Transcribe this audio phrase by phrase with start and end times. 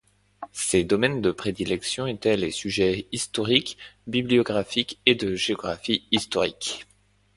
[0.53, 3.77] Ses domaines de prédilection étaient les sujets historiques,
[4.07, 6.87] bibliographiques et de géographie historique.